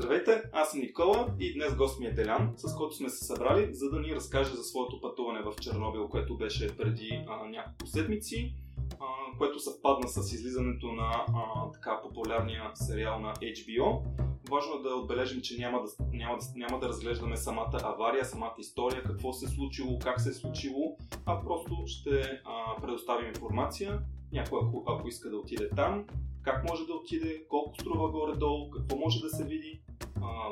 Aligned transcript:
Здравейте, 0.00 0.42
аз 0.52 0.70
съм 0.70 0.80
Никола 0.80 1.34
и 1.40 1.54
днес 1.54 1.74
гост 1.74 2.00
ми 2.00 2.06
е 2.06 2.12
Делян, 2.12 2.52
с 2.56 2.76
който 2.76 2.96
сме 2.96 3.08
се 3.08 3.24
събрали, 3.24 3.74
за 3.74 3.90
да 3.90 4.00
ни 4.00 4.14
разкаже 4.14 4.50
за 4.50 4.62
своето 4.62 5.00
пътуване 5.00 5.40
в 5.42 5.54
Чернобил, 5.60 6.08
което 6.08 6.36
беше 6.36 6.76
преди 6.76 7.24
а, 7.28 7.48
няколко 7.48 7.86
седмици, 7.86 8.54
а, 8.92 9.38
което 9.38 9.58
съвпадна 9.58 10.08
с 10.08 10.32
излизането 10.32 10.92
на 10.92 11.10
а, 11.28 11.70
така 11.72 12.00
популярния 12.02 12.70
сериал 12.74 13.20
на 13.20 13.34
HBO. 13.34 14.02
Важно 14.50 14.74
е 14.74 14.82
да 14.82 14.94
отбележим, 14.94 15.40
че 15.40 15.58
няма 15.58 15.82
да, 15.82 16.04
няма, 16.12 16.38
да, 16.38 16.44
няма 16.56 16.80
да 16.80 16.88
разглеждаме 16.88 17.36
самата 17.36 17.80
авария, 17.82 18.24
самата 18.24 18.54
история, 18.58 19.02
какво 19.02 19.32
се 19.32 19.46
е 19.46 19.48
случило, 19.48 19.98
как 19.98 20.20
се 20.20 20.28
е 20.28 20.32
случило, 20.32 20.96
а 21.26 21.40
просто 21.44 21.82
ще 21.86 22.20
а, 22.44 22.80
предоставим 22.82 23.28
информация. 23.28 24.00
Някой, 24.32 24.60
ако, 24.62 24.84
ако 24.86 25.08
иска 25.08 25.30
да 25.30 25.36
отиде 25.36 25.70
там, 25.76 26.04
как 26.42 26.68
може 26.68 26.86
да 26.86 26.94
отиде, 26.94 27.44
колко 27.48 27.74
струва 27.74 28.10
горе-долу, 28.10 28.70
какво 28.70 28.96
може 28.96 29.20
да 29.20 29.28
се 29.28 29.44
види, 29.44 29.80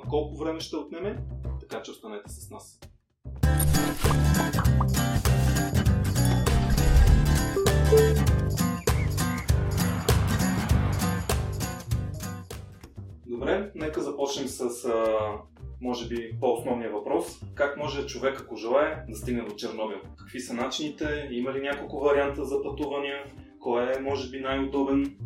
колко 0.09 0.37
време 0.37 0.61
ще 0.61 0.77
отнеме, 0.77 1.19
така 1.61 1.83
че 1.83 1.91
останете 1.91 2.31
с 2.31 2.51
нас. 2.51 2.81
Добре, 13.27 13.73
нека 13.75 14.03
започнем 14.03 14.49
с 14.49 14.89
може 15.81 16.09
би 16.09 16.41
по-основния 16.41 16.93
въпрос. 16.93 17.41
Как 17.55 17.77
може 17.77 18.07
човек, 18.07 18.41
ако 18.41 18.57
желая, 18.57 19.05
да 19.09 19.17
стигне 19.17 19.43
до 19.43 19.55
Чернобил? 19.55 19.99
Какви 20.19 20.41
са 20.41 20.55
начините? 20.55 21.29
Има 21.31 21.53
ли 21.53 21.61
няколко 21.61 22.01
варианта 22.01 22.45
за 22.45 22.63
пътувания? 22.63 23.25
Кой 23.61 23.93
е, 23.93 24.01
може 24.01 24.31
би, 24.31 24.41
най-удобен? 24.41 25.17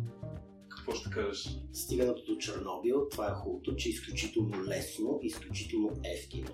Какво 0.85 0.99
ще 0.99 1.09
кажеш? 1.09 1.57
Стигането 1.73 2.25
до 2.25 2.37
Чернобил, 2.37 3.07
това 3.11 3.27
е 3.27 3.33
хубавото, 3.33 3.75
че 3.75 3.89
е 3.89 3.91
изключително 3.91 4.63
лесно, 4.63 5.19
изключително 5.23 5.89
ефтино. 6.03 6.49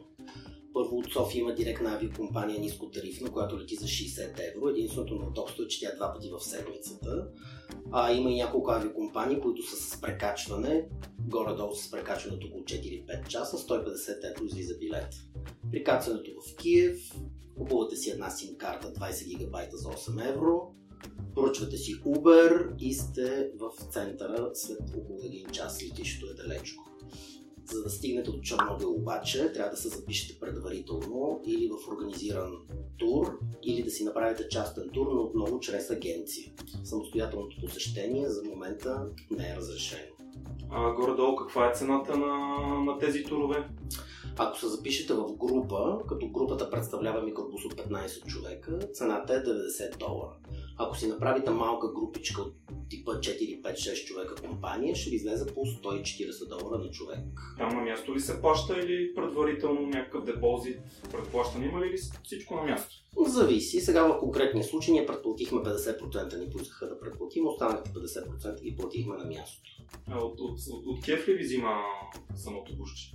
Първо 0.73 0.97
от 0.97 1.13
София 1.13 1.39
има 1.39 1.55
директна 1.55 1.93
авиокомпания 1.95 2.59
нискотарифна, 2.59 3.31
която 3.31 3.59
лети 3.59 3.75
за 3.75 3.85
60 3.85 4.55
евро. 4.55 4.69
Единственото 4.69 5.15
неудобство 5.15 5.63
е, 5.63 5.67
че 5.67 5.79
тя 5.79 5.89
е 5.89 5.95
два 5.95 6.13
пъти 6.13 6.29
в 6.29 6.39
седмицата. 6.39 7.27
А, 7.91 8.11
има 8.11 8.31
и 8.31 8.35
няколко 8.35 8.71
авиокомпании, 8.71 9.39
които 9.39 9.63
са 9.63 9.75
с 9.75 10.01
прекачване, 10.01 10.85
горе-долу 11.19 11.75
с 11.75 11.91
прекачването 11.91 12.47
около 12.47 12.63
4-5 12.63 13.27
часа, 13.27 13.57
150 13.57 14.31
евро 14.31 14.45
излиза 14.45 14.77
билет. 14.79 15.13
При 15.71 15.83
кацането 15.83 16.31
в 16.31 16.55
Киев 16.55 17.15
купувате 17.57 17.95
си 17.95 18.09
една 18.09 18.29
сим 18.29 18.57
карта 18.57 18.93
20 18.93 19.27
гигабайта 19.27 19.77
за 19.77 19.89
8 19.89 20.29
евро, 20.29 20.75
поръчвате 21.35 21.77
си 21.77 21.95
Uber 21.95 22.75
и 22.79 22.93
сте 22.93 23.51
в 23.59 23.91
центъра 23.91 24.49
след 24.53 24.79
около 24.97 25.19
един 25.23 25.47
час, 25.49 25.83
летището 25.83 26.25
е 26.31 26.33
далечко. 26.33 26.89
За 27.65 27.83
да 27.83 27.89
стигнете 27.89 28.31
до 28.31 28.41
Чернобил 28.41 28.93
обаче, 28.93 29.51
трябва 29.53 29.71
да 29.71 29.77
се 29.77 29.87
запишете 29.87 30.39
предварително 30.39 31.41
или 31.45 31.69
в 31.69 31.91
организиран 31.91 32.53
тур, 32.97 33.39
или 33.63 33.83
да 33.83 33.91
си 33.91 34.03
направите 34.03 34.49
частен 34.49 34.89
тур, 34.93 35.07
но 35.13 35.21
отново 35.21 35.59
чрез 35.59 35.89
агенция. 35.89 36.51
Самостоятелното 36.83 37.57
посещение 37.61 38.29
за 38.29 38.43
момента 38.43 39.07
не 39.31 39.49
е 39.49 39.55
разрешено. 39.55 40.13
А 40.69 40.91
горе-долу 40.91 41.35
каква 41.35 41.69
е 41.69 41.75
цената 41.75 42.17
на, 42.17 42.57
на 42.85 42.97
тези 42.99 43.23
турове? 43.23 43.67
Ако 44.41 44.57
се 44.57 44.67
запишете 44.67 45.13
в 45.13 45.33
група, 45.37 45.99
като 46.09 46.29
групата 46.29 46.69
представлява 46.69 47.21
микробус 47.21 47.65
от 47.65 47.73
15 47.73 48.25
човека, 48.25 48.79
цената 48.93 49.33
е 49.33 49.37
90 49.37 49.97
долара. 49.97 50.35
Ако 50.77 50.97
си 50.97 51.07
направите 51.07 51.51
малка 51.51 51.93
групичка 51.93 52.41
от 52.41 52.53
типа 52.89 53.11
4-5-6 53.11 54.05
човека 54.05 54.35
компания, 54.35 54.95
ще 54.95 55.09
ви 55.09 55.15
излезе 55.15 55.45
по 55.45 55.59
140 55.59 56.49
долара 56.49 56.83
на 56.83 56.89
човек. 56.89 57.19
Там 57.57 57.75
на 57.75 57.81
място 57.81 58.15
ли 58.15 58.19
се 58.19 58.41
плаща 58.41 58.79
или 58.79 59.13
предварително 59.15 59.81
някакъв 59.81 60.25
депозит, 60.25 60.79
предплащане 61.11 61.65
има 61.65 61.81
ли 61.81 61.97
всичко 62.23 62.55
на 62.55 62.63
място? 62.63 62.95
Зависи. 63.27 63.81
Сега 63.81 64.07
в 64.07 64.19
конкретния 64.19 64.63
случай 64.63 64.91
ние 64.91 65.05
предплатихме 65.05 65.59
50%, 65.59 66.39
ни 66.39 66.49
поискаха 66.49 66.87
да 66.87 66.99
предплатим, 66.99 67.47
останалите 67.47 67.89
50% 67.89 68.61
ги 68.61 68.75
платихме 68.75 69.17
на 69.17 69.25
място. 69.25 69.78
А 70.11 70.17
от, 70.17 70.39
от, 70.39 70.59
от, 70.71 70.85
от 70.85 71.03
Киев 71.03 71.27
ли 71.27 71.33
ви 71.33 71.43
взима 71.43 71.83
самото 72.35 72.75
бушче? 72.77 73.11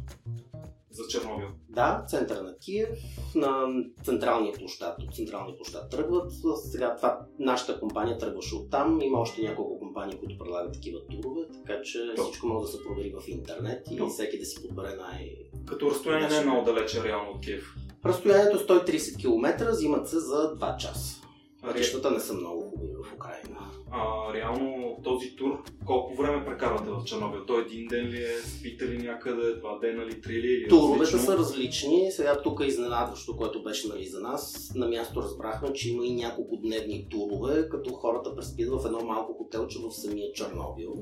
за 0.94 1.08
Чернобил. 1.08 1.48
Да, 1.68 2.04
центъра 2.08 2.42
на 2.42 2.58
Киев, 2.58 2.88
на 3.34 3.66
централния 4.04 4.52
площад. 4.52 5.02
От 5.02 5.14
централния 5.14 5.56
площад 5.56 5.90
тръгват. 5.90 6.32
Сега 6.70 6.96
това, 6.96 7.20
нашата 7.38 7.80
компания 7.80 8.18
тръгваше 8.18 8.54
от 8.54 8.70
там. 8.70 9.00
Има 9.02 9.18
още 9.18 9.42
няколко 9.42 9.78
компании, 9.78 10.18
които 10.18 10.38
предлагат 10.38 10.72
такива 10.72 11.06
турове, 11.06 11.46
така 11.52 11.82
че 11.82 11.98
То. 12.16 12.22
всичко 12.22 12.46
може 12.46 12.66
да 12.66 12.72
се 12.72 12.84
провери 12.84 13.14
в 13.20 13.28
интернет 13.28 13.86
и 13.90 13.96
То. 13.96 14.08
всеки 14.08 14.38
да 14.38 14.44
си 14.44 14.62
подбере 14.62 14.96
най... 14.96 15.30
Като 15.66 15.90
разстояние 15.90 16.28
не 16.28 16.36
е 16.36 16.44
много 16.44 16.64
далече 16.64 17.04
реално 17.04 17.30
от 17.30 17.44
Киев. 17.44 17.74
Разстоянието 18.04 18.58
130 18.58 19.14
е 19.14 19.18
км, 19.20 19.70
взимат 19.70 20.08
се 20.08 20.18
за 20.18 20.56
2 20.56 20.76
часа. 20.76 21.20
Пътищата 21.62 22.10
не 22.10 22.20
са 22.20 22.34
много 22.34 22.62
хубави 22.62 22.92
в 22.92 23.14
Украина. 23.14 23.53
А, 23.96 24.34
реално 24.34 24.96
този 25.04 25.36
тур, 25.36 25.62
колко 25.86 26.14
време 26.14 26.44
прекарвате 26.44 26.90
в 26.90 27.04
Чернобил? 27.04 27.46
Той 27.46 27.62
един 27.62 27.86
ден 27.86 28.06
ли 28.06 28.22
е, 28.22 28.38
спите 28.38 28.88
ли 28.88 28.98
някъде, 28.98 29.54
два 29.54 29.78
дена 29.78 30.06
ли, 30.06 30.20
три 30.20 30.32
ли? 30.32 30.52
Или 30.52 30.68
Туровете 30.68 31.00
различно? 31.00 31.26
са 31.26 31.38
различни. 31.38 32.12
Сега 32.12 32.42
тук 32.42 32.60
е 32.60 32.66
изненадващо, 32.66 33.36
което 33.36 33.62
беше 33.62 33.88
нали, 33.88 34.06
за 34.06 34.20
нас. 34.20 34.72
На 34.74 34.88
място 34.88 35.22
разбрахме, 35.22 35.72
че 35.72 35.90
има 35.90 36.06
и 36.06 36.14
няколко 36.14 36.56
дневни 36.56 37.08
турове, 37.10 37.68
като 37.68 37.92
хората 37.92 38.34
преспят 38.36 38.68
в 38.68 38.86
едно 38.86 39.00
малко 39.00 39.34
хотелче 39.34 39.78
в 39.78 39.90
самия 39.90 40.32
Чернобил. 40.32 40.94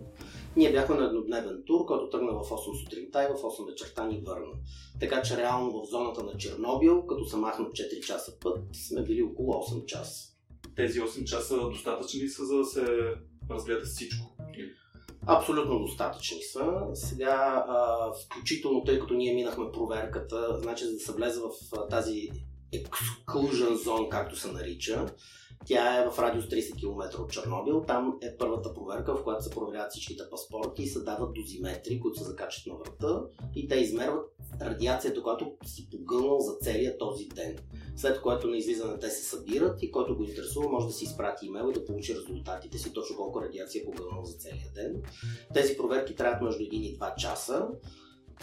Ние 0.56 0.72
бяхме 0.72 0.97
на 0.97 1.04
еднодневен 1.04 1.62
тур, 1.66 1.86
който 1.86 2.10
тръгна 2.10 2.32
в 2.32 2.50
8 2.50 2.84
сутринта 2.84 3.22
и 3.22 3.26
в 3.26 3.42
8 3.42 3.70
вечерта 3.70 4.06
ни 4.06 4.22
върна. 4.26 4.53
Така 5.00 5.22
че 5.22 5.36
реално 5.36 5.70
в 5.70 5.91
зоната 5.91 6.22
на 6.22 6.36
Чернобил, 6.36 7.06
като 7.06 7.24
са 7.24 7.36
махнат 7.36 7.72
4 7.72 8.00
часа 8.00 8.32
път, 8.41 8.59
сме 8.72 9.03
били 9.03 9.22
около 9.22 9.53
8 9.53 9.84
часа 9.84 10.32
тези 10.77 11.00
8 11.00 11.25
часа 11.25 11.56
достатъчни 11.56 12.28
са, 12.28 12.44
за 12.44 12.56
да 12.56 12.65
се 12.65 12.87
разгледа 13.50 13.84
всичко? 13.84 14.37
Абсолютно 15.27 15.78
достатъчни 15.78 16.43
са. 16.43 16.65
Сега, 16.94 17.65
а, 17.69 18.06
включително 18.25 18.84
тъй 18.84 18.99
като 18.99 19.15
ние 19.15 19.34
минахме 19.34 19.72
проверката, 19.72 20.59
значи 20.62 20.84
за 20.84 20.93
да 20.93 20.99
се 20.99 21.12
влезе 21.12 21.41
в 21.41 21.77
а, 21.78 21.88
тази 21.88 22.31
exclusion 22.75 23.75
zone, 23.75 24.09
както 24.09 24.37
се 24.37 24.53
нарича, 24.53 25.06
тя 25.66 26.03
е 26.03 26.10
в 26.10 26.19
радиус 26.19 26.44
30 26.44 26.78
км 26.78 27.22
от 27.22 27.33
Чернобил. 27.33 27.84
Там 27.87 28.19
е 28.22 28.37
първата 28.39 28.75
проверка, 28.75 29.15
в 29.16 29.25
която 29.25 29.44
се 29.44 29.50
проверяват 29.50 29.91
всичките 29.91 30.22
паспорти 30.31 30.83
и 30.83 30.87
се 30.87 31.03
дават 31.03 31.34
дозиметри, 31.34 32.00
които 32.00 32.19
се 32.19 32.25
закачат 32.25 32.66
на 32.66 32.75
врата 32.75 33.22
и 33.54 33.69
те 33.69 33.75
измерват 33.75 34.27
радиацията, 34.66 35.22
която 35.22 35.52
си 35.64 35.88
погълнал 35.90 36.40
за 36.40 36.52
целия 36.60 36.98
този 36.98 37.28
ден. 37.28 37.56
След 37.96 38.20
което 38.20 38.46
на 38.46 38.56
излизане 38.56 38.98
те 38.98 39.10
се 39.10 39.24
събират 39.24 39.82
и 39.82 39.90
който 39.90 40.16
го 40.16 40.24
интересува 40.24 40.68
може 40.68 40.86
да 40.86 40.92
си 40.92 41.04
изпрати 41.04 41.46
имейл 41.46 41.70
и 41.70 41.72
да 41.72 41.84
получи 41.84 42.14
резултатите 42.14 42.78
си, 42.78 42.92
точно 42.92 43.16
колко 43.16 43.42
радиация 43.42 43.82
е 43.82 43.84
погълнал 43.84 44.24
за 44.24 44.38
целия 44.38 44.66
ден. 44.74 45.02
Тези 45.54 45.76
проверки 45.76 46.14
трябват 46.14 46.42
между 46.42 46.64
1 46.64 46.68
и 46.70 46.98
2 46.98 47.14
часа. 47.14 47.68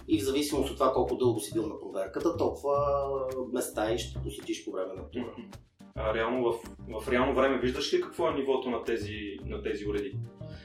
И 0.08 0.20
в 0.20 0.26
зависимост 0.26 0.70
от 0.70 0.78
това 0.78 0.94
колко 0.94 1.16
дълго 1.16 1.40
си 1.40 1.54
бил 1.54 1.68
на 1.68 1.80
проверката, 1.80 2.38
толкова 2.38 2.76
места 3.54 3.94
и 3.94 4.00
ще 4.00 4.20
посетиш 4.24 4.66
по 4.66 4.72
време 4.72 4.94
на 4.94 5.10
тура. 5.10 5.36
А 5.96 6.14
реално 6.14 6.52
в, 6.52 6.60
в 7.02 7.12
реално 7.12 7.36
време 7.36 7.60
виждаш 7.60 7.94
ли 7.94 8.02
какво 8.02 8.30
е 8.30 8.34
нивото 8.34 8.70
на 8.70 8.84
тези, 8.84 9.38
на 9.46 9.64
тези 9.64 9.88
уреди? 9.90 10.18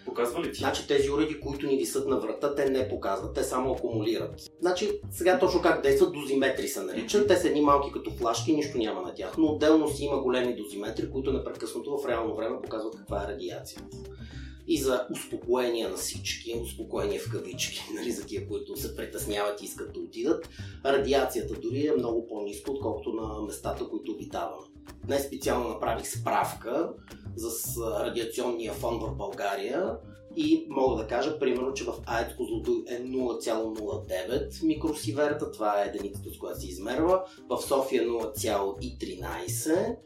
Показва 0.04 0.42
ли 0.42 0.52
ти? 0.52 0.58
Значи 0.58 0.86
тези 0.88 1.10
уреди, 1.10 1.40
които 1.40 1.66
ни 1.66 1.76
висат 1.76 2.08
на 2.08 2.20
врата, 2.20 2.54
те 2.54 2.70
не 2.70 2.88
показват, 2.88 3.34
те 3.34 3.42
само 3.42 3.72
акумулират. 3.72 4.50
Значи 4.60 4.90
сега 5.10 5.38
точно 5.38 5.62
как 5.62 5.82
действат, 5.82 6.12
дозиметри 6.12 6.68
се 6.68 6.82
наричат. 6.82 7.28
Те 7.28 7.36
са 7.36 7.48
едни 7.48 7.60
малки 7.60 7.92
като 7.92 8.10
флашки, 8.10 8.52
нищо 8.52 8.78
няма 8.78 9.02
на 9.02 9.14
тях. 9.14 9.34
Но 9.38 9.46
отделно 9.46 9.88
си 9.88 10.04
има 10.04 10.22
големи 10.22 10.56
дозиметри, 10.56 11.10
които 11.10 11.32
непрекъснато 11.32 11.98
в 11.98 12.08
реално 12.08 12.36
време 12.36 12.56
показват 12.62 12.96
каква 12.96 13.24
е 13.24 13.32
радиацията 13.32 13.96
и 14.66 14.78
за 14.78 15.06
успокоение 15.12 15.88
на 15.88 15.96
всички, 15.96 16.54
успокоение 16.62 17.18
в 17.18 17.30
кавички, 17.30 17.84
нали, 17.94 18.10
за 18.10 18.26
тия, 18.26 18.48
които 18.48 18.76
се 18.76 18.96
притесняват 18.96 19.62
и 19.62 19.64
искат 19.64 19.92
да 19.92 20.00
отидат. 20.00 20.48
Радиацията 20.84 21.54
дори 21.60 21.86
е 21.86 21.96
много 21.98 22.26
по-низко, 22.26 22.70
отколкото 22.72 23.12
на 23.12 23.42
местата, 23.42 23.88
които 23.88 24.12
обитаваме. 24.12 24.66
Днес 25.06 25.26
специално 25.26 25.68
направих 25.68 26.06
справка 26.06 26.92
за 27.36 27.50
радиационния 28.04 28.72
фон 28.72 28.98
в 28.98 29.14
България 29.16 29.96
и 30.36 30.66
мога 30.70 31.02
да 31.02 31.08
кажа, 31.08 31.38
примерно, 31.38 31.74
че 31.74 31.84
в 31.84 31.92
АЕЦ 32.06 32.36
Козлодуй 32.36 32.84
е 32.88 33.02
0,09 33.02 34.66
микросиверта, 34.66 35.52
това 35.52 35.82
е 35.82 35.88
единицата, 35.88 36.30
с 36.30 36.38
която 36.38 36.60
се 36.60 36.68
измерва, 36.68 37.24
в 37.48 37.58
София 37.62 38.02
0,13, 38.02 39.96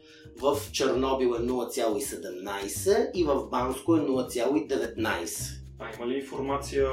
в 0.41 0.71
Чернобил 0.71 1.27
е 1.27 1.39
0,17 1.39 3.11
и 3.13 3.23
в 3.23 3.47
Банско 3.49 3.95
е 3.95 3.99
0,19. 3.99 5.59
А 5.79 5.95
има 5.95 6.07
ли 6.07 6.15
информация 6.15 6.89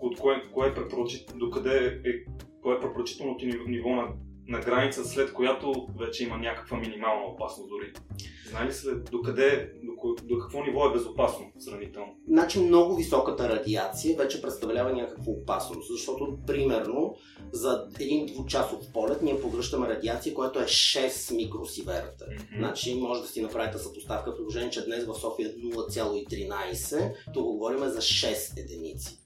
от 0.00 0.18
кое, 0.18 0.42
кое 0.54 0.68
е 0.68 0.74
препоръчително, 0.74 1.38
докъде 1.38 2.00
е, 2.04 2.10
кое 2.62 2.74
е 2.76 2.80
препоръчителното 2.80 3.46
ниво 3.66 3.88
на, 3.88 4.08
на 4.50 4.60
граница, 4.60 5.04
след 5.04 5.32
която 5.32 5.86
вече 5.98 6.24
има 6.24 6.38
някаква 6.38 6.76
минимална 6.76 7.26
опасност 7.26 7.68
дори? 7.68 7.92
Знае 8.48 8.66
ли 8.66 8.72
се 8.72 8.94
докъде, 8.94 9.72
до 9.82 9.92
до 10.22 10.38
какво 10.38 10.64
ниво 10.64 10.86
е 10.86 10.92
безопасно 10.92 11.46
сравнително? 11.58 12.14
Значи 12.28 12.60
много 12.60 12.96
високата 12.96 13.48
радиация 13.48 14.16
вече 14.16 14.42
представлява 14.42 14.92
някаква 14.92 15.32
опасност, 15.32 15.92
защото 15.92 16.38
примерно 16.46 17.14
за 17.52 17.86
един 18.00 18.26
двучасов 18.26 18.92
полет 18.92 19.22
ние 19.22 19.40
погръщаме 19.40 19.88
радиация, 19.88 20.34
която 20.34 20.58
е 20.58 20.64
6 20.64 21.36
микросиверта. 21.36 22.24
Mm-hmm. 22.24 22.58
Значи 22.58 22.94
може 22.94 23.22
да 23.22 23.28
си 23.28 23.42
направите 23.42 23.78
съпоставка, 23.78 24.36
положение, 24.36 24.70
че 24.70 24.84
днес 24.84 25.04
в 25.04 25.14
София 25.14 25.48
е 25.48 25.52
0,13, 25.52 27.12
тук 27.34 27.44
говорим 27.44 27.78
за 27.78 28.00
6 28.00 28.60
единици 28.60 29.19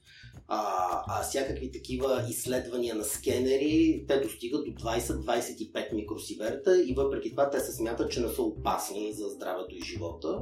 а, 0.49 1.02
а 1.08 1.23
всякакви 1.23 1.73
такива 1.73 2.25
изследвания 2.29 2.94
на 2.94 3.05
скенери, 3.05 4.05
те 4.08 4.20
достигат 4.20 4.64
до 4.64 4.70
20-25 4.70 5.94
микросиверта 5.94 6.82
и 6.82 6.94
въпреки 6.94 7.31
това 7.31 7.50
те 7.50 7.61
се 7.61 7.73
смятат, 7.73 8.12
че 8.12 8.20
не 8.20 8.29
са 8.29 8.43
опасни 8.43 9.12
за 9.12 9.29
здравето 9.29 9.75
и 9.75 9.82
живота. 9.82 10.41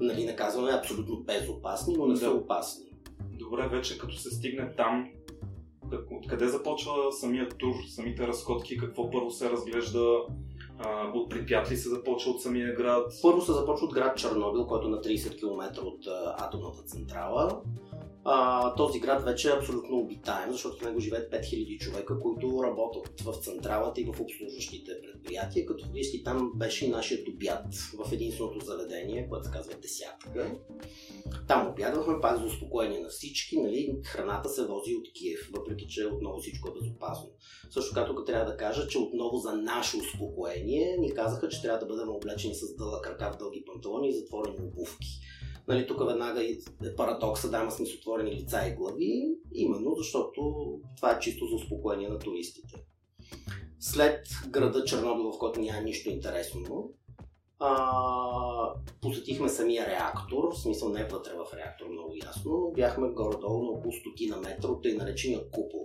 Нали, 0.00 0.24
не 0.24 0.36
казваме 0.36 0.72
абсолютно 0.72 1.20
безопасни, 1.20 1.94
но 1.98 2.06
не 2.06 2.14
да. 2.14 2.20
са 2.20 2.30
опасни. 2.30 2.84
Добре, 3.38 3.68
вече 3.68 3.98
като 3.98 4.16
се 4.16 4.30
стигне 4.30 4.72
там, 4.76 5.10
откъде 6.10 6.48
започва 6.48 7.12
самият 7.12 7.58
тур, 7.58 7.74
самите 7.88 8.26
разходки, 8.26 8.76
какво 8.76 9.10
първо 9.10 9.30
се 9.30 9.50
разглежда, 9.50 10.18
а, 10.78 11.10
от 11.14 11.30
Припят 11.30 11.70
ли 11.70 11.76
се 11.76 11.88
започва 11.88 12.30
от 12.30 12.42
самия 12.42 12.74
град? 12.74 13.12
Първо 13.22 13.40
се 13.40 13.52
започва 13.52 13.86
от 13.86 13.94
град 13.94 14.16
Чернобил, 14.16 14.66
който 14.66 14.86
е 14.86 14.90
на 14.90 15.00
30 15.00 15.38
км 15.38 15.82
от 15.82 16.06
а, 16.06 16.36
атомната 16.38 16.82
централа 16.82 17.62
а, 18.24 18.74
този 18.74 19.00
град 19.00 19.24
вече 19.24 19.48
е 19.48 19.52
абсолютно 19.52 19.98
обитаем, 19.98 20.52
защото 20.52 20.78
в 20.78 20.84
него 20.84 21.00
живеят 21.00 21.32
5000 21.32 21.80
човека, 21.80 22.20
които 22.20 22.62
работят 22.62 23.20
в 23.20 23.34
централата 23.44 24.00
и 24.00 24.04
в 24.04 24.20
обслужващите 24.20 24.92
предприятия, 25.02 25.66
като 25.66 25.84
вижте 25.92 26.22
там 26.22 26.52
беше 26.54 26.86
и 26.86 26.88
нашият 26.88 27.28
обяд 27.28 27.64
в 27.74 28.12
единственото 28.12 28.64
заведение, 28.64 29.28
което 29.28 29.46
се 29.46 29.52
казва 29.52 29.74
Десятка. 29.82 30.56
Там 31.48 31.68
обядвахме 31.68 32.20
пак 32.22 32.38
за 32.38 32.44
успокоение 32.44 33.00
на 33.00 33.08
всички, 33.08 33.60
нали, 33.60 33.96
храната 34.04 34.48
се 34.48 34.66
вози 34.66 34.94
от 34.94 35.12
Киев, 35.12 35.50
въпреки 35.52 35.86
че 35.88 36.06
отново 36.06 36.40
всичко 36.40 36.68
е 36.68 36.80
безопасно. 36.80 37.30
Също 37.70 37.94
като 37.94 38.24
трябва 38.24 38.50
да 38.50 38.56
кажа, 38.56 38.88
че 38.88 38.98
отново 38.98 39.36
за 39.36 39.52
наше 39.52 39.96
успокоение 39.96 40.96
ни 40.98 41.14
казаха, 41.14 41.48
че 41.48 41.62
трябва 41.62 41.78
да 41.78 41.86
бъдем 41.86 42.08
облечени 42.08 42.54
с 42.54 42.76
дълъг 42.76 43.06
ръкав, 43.06 43.36
дълги 43.36 43.64
панталони 43.64 44.08
и 44.08 44.12
затворени 44.12 44.58
обувки. 44.60 45.20
Нали, 45.68 45.86
тук 45.86 46.06
веднага 46.06 46.42
е 46.44 46.96
парадокса 46.96 47.50
да 47.50 47.62
има 47.62 47.70
смисотворени 47.70 48.32
лица 48.32 48.66
и 48.66 48.74
глави, 48.74 49.34
именно 49.52 49.94
защото 49.94 50.40
това 50.96 51.12
е 51.12 51.20
чисто 51.20 51.46
за 51.46 51.54
успокоение 51.54 52.08
на 52.08 52.18
туристите. 52.18 52.74
След 53.80 54.26
града 54.48 54.84
Чернобил, 54.84 55.32
в 55.32 55.38
който 55.38 55.60
няма 55.60 55.80
нищо 55.80 56.10
интересно, 56.10 56.92
а, 57.58 58.74
посетихме 59.02 59.48
самия 59.48 59.86
реактор, 59.86 60.52
в 60.52 60.58
смисъл 60.58 60.88
не 60.88 61.04
вътре 61.04 61.32
в 61.32 61.56
реактор, 61.56 61.86
много 61.86 62.14
ясно, 62.24 62.52
но 62.52 62.70
бяхме 62.70 63.08
горе-долу 63.08 63.64
на 63.64 63.70
около 63.70 63.92
стотина 63.92 64.36
метра 64.36 64.68
от 64.68 64.82
тъй 64.82 64.94
наречения 64.94 65.50
купол. 65.50 65.83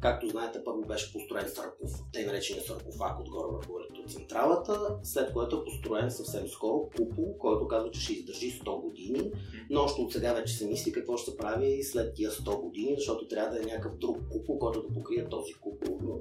Както 0.00 0.28
знаете, 0.28 0.64
първо 0.64 0.80
беше 0.80 1.12
построен 1.12 1.48
саркоф, 1.48 1.90
тъй 2.12 2.26
наречения 2.26 2.64
саркофаг 2.64 3.20
отгоре 3.20 3.46
върху 3.52 3.78
централата, 4.08 4.98
след 5.02 5.32
което 5.32 5.56
е 5.56 5.64
построен 5.64 6.10
съвсем 6.10 6.48
скоро 6.48 6.90
купол, 6.96 7.38
който 7.38 7.68
казва, 7.68 7.90
че 7.90 8.00
ще 8.00 8.12
издържи 8.12 8.60
100 8.60 8.82
години, 8.82 9.32
но 9.70 9.80
още 9.80 10.00
от 10.00 10.12
сега 10.12 10.32
вече 10.32 10.54
се 10.54 10.66
мисли 10.66 10.92
какво 10.92 11.16
ще 11.16 11.30
се 11.30 11.36
прави 11.36 11.82
след 11.82 12.14
тия 12.14 12.30
100 12.30 12.60
години, 12.60 12.94
защото 12.98 13.28
трябва 13.28 13.50
да 13.50 13.62
е 13.62 13.66
някакъв 13.66 13.98
друг 13.98 14.16
купол, 14.30 14.58
който 14.58 14.82
да 14.82 14.94
покрие 14.94 15.28
този 15.28 15.52
купол, 15.54 15.98
но 16.02 16.18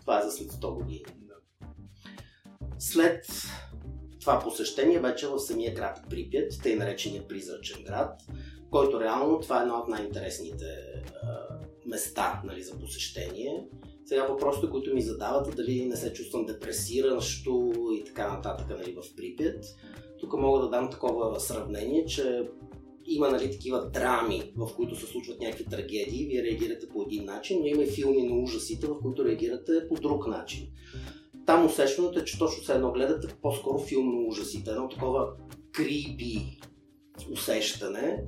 това 0.00 0.20
е 0.20 0.22
за 0.22 0.30
след 0.30 0.48
100 0.48 0.74
години. 0.74 1.04
След 2.78 3.26
това 4.20 4.40
посещение 4.40 5.00
вече 5.00 5.26
в 5.26 5.38
самия 5.38 5.74
град 5.74 6.00
Припят, 6.10 6.52
тъй 6.62 6.76
наречения 6.76 7.28
призрачен 7.28 7.84
град, 7.84 8.20
който 8.70 9.00
реално 9.00 9.40
това 9.40 9.58
е 9.58 9.62
едно 9.62 9.74
от 9.74 9.88
най-интересните 9.88 10.64
места 11.88 12.42
нали, 12.44 12.62
за 12.62 12.78
посещение. 12.78 13.66
Сега 14.04 14.26
въпросите, 14.26 14.70
които 14.70 14.94
ми 14.94 15.02
задават, 15.02 15.56
дали 15.56 15.86
не 15.86 15.96
се 15.96 16.12
чувствам 16.12 16.46
депресиращо 16.46 17.72
и 17.92 18.04
така 18.04 18.32
нататък 18.32 18.66
нали, 18.68 18.96
в 19.02 19.16
Припят. 19.16 19.64
Тук 20.20 20.32
мога 20.32 20.60
да 20.60 20.70
дам 20.70 20.90
такова 20.90 21.40
сравнение, 21.40 22.06
че 22.06 22.48
има 23.06 23.30
нали, 23.30 23.50
такива 23.50 23.90
драми, 23.90 24.52
в 24.56 24.70
които 24.76 24.96
се 24.96 25.06
случват 25.06 25.40
някакви 25.40 25.64
трагедии, 25.64 26.26
вие 26.26 26.42
реагирате 26.42 26.88
по 26.88 27.02
един 27.02 27.24
начин, 27.24 27.58
но 27.60 27.66
има 27.66 27.82
и 27.82 27.86
филми 27.86 28.22
на 28.22 28.36
ужасите, 28.36 28.86
в 28.86 28.98
които 29.02 29.24
реагирате 29.24 29.88
по 29.88 29.94
друг 29.94 30.26
начин. 30.26 30.68
Там 31.46 31.66
усещането 31.66 32.18
е, 32.18 32.24
че 32.24 32.38
точно 32.38 32.64
се 32.64 32.72
едно 32.72 32.92
гледате 32.92 33.34
по-скоро 33.42 33.78
филм 33.78 34.08
на 34.08 34.28
ужасите, 34.28 34.70
едно 34.70 34.88
такова 34.88 35.28
крипи 35.72 36.60
усещане, 37.32 38.24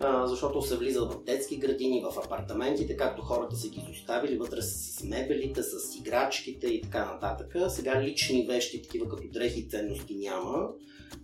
защото 0.00 0.62
се 0.62 0.76
влизат 0.76 1.12
в 1.12 1.24
детски 1.24 1.56
градини, 1.56 2.04
в 2.04 2.18
апартаментите, 2.24 2.96
както 2.96 3.22
хората 3.22 3.56
са 3.56 3.68
ги 3.68 3.80
изоставили 3.80 4.36
вътре 4.36 4.62
с 4.62 5.04
мебелите, 5.04 5.62
с 5.62 5.96
играчките 5.98 6.66
и 6.66 6.82
така 6.82 7.04
нататък. 7.04 7.56
Сега 7.68 8.02
лични 8.02 8.46
вещи, 8.46 8.82
такива 8.82 9.08
като 9.08 9.28
дрехи 9.28 9.68
ценности 9.68 10.16
няма, 10.16 10.68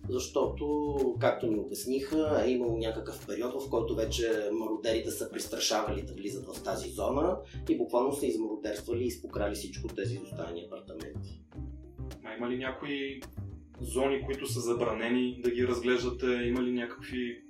защото, 0.09 0.95
както 1.19 1.47
ни 1.47 1.59
обясниха, 1.59 2.43
е 2.45 2.51
имало 2.51 2.77
някакъв 2.77 3.27
период, 3.27 3.63
в 3.63 3.69
който 3.69 3.95
вече 3.95 4.49
мародерите 4.51 5.11
са 5.11 5.31
пристрашавали 5.31 6.01
да 6.01 6.13
влизат 6.13 6.45
в 6.45 6.63
тази 6.63 6.89
зона 6.89 7.37
и 7.69 7.77
буквално 7.77 8.13
са 8.13 8.25
измародерствали 8.25 9.03
и 9.03 9.07
изпокрали 9.07 9.55
всичко 9.55 9.87
тези 9.87 10.15
изоставени 10.15 10.65
апартаменти. 10.65 11.41
А 12.23 12.37
има 12.37 12.49
ли 12.49 12.57
някои 12.57 13.21
зони, 13.81 14.25
които 14.25 14.47
са 14.47 14.59
забранени 14.59 15.41
да 15.43 15.51
ги 15.51 15.67
разглеждате? 15.67 16.25
Има 16.25 16.63
ли 16.63 16.71
някакви 16.71 17.43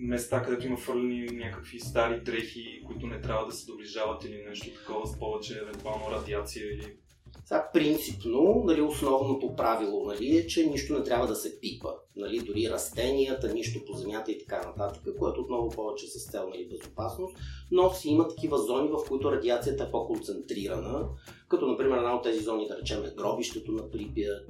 места, 0.00 0.42
където 0.42 0.66
има 0.66 0.76
фърлени 0.76 1.26
някакви 1.32 1.80
стари 1.80 2.20
дрехи, 2.20 2.82
които 2.86 3.06
не 3.06 3.20
трябва 3.20 3.46
да 3.46 3.52
се 3.52 3.66
доближават 3.66 4.24
или 4.24 4.44
нещо 4.48 4.78
такова 4.78 5.06
с 5.06 5.18
повече 5.18 5.58
евентуално 5.58 6.10
радиация 6.10 6.74
или... 6.74 6.96
Сега, 7.44 7.70
принципно, 7.72 8.62
нали, 8.66 8.80
основното 8.80 9.56
правило 9.56 10.06
нали, 10.06 10.36
е, 10.36 10.46
че 10.46 10.66
нищо 10.66 10.98
не 10.98 11.04
трябва 11.04 11.26
да 11.26 11.34
се 11.34 11.60
пипа. 11.60 11.88
Нали, 12.16 12.38
дори 12.38 12.70
растенията, 12.70 13.54
нищо 13.54 13.84
по 13.84 13.92
земята 13.92 14.32
и 14.32 14.38
така 14.38 14.66
нататък, 14.66 15.02
което 15.18 15.40
отново 15.40 15.68
повече 15.68 16.06
с 16.06 16.30
цел 16.30 16.48
нали, 16.48 16.68
безопасност, 16.68 17.36
но 17.70 17.90
си 17.90 18.08
има 18.08 18.28
такива 18.28 18.58
зони, 18.58 18.88
в 18.88 19.08
които 19.08 19.32
радиацията 19.32 19.84
е 19.84 19.90
по-концентрирана, 19.90 21.08
като 21.48 21.66
например 21.66 21.96
една 21.96 22.16
от 22.16 22.22
тези 22.22 22.40
зони, 22.40 22.68
да 22.68 22.78
речем, 22.78 23.04
е 23.04 23.14
гробището 23.16 23.72
на 23.72 23.90
Припят, 23.90 24.46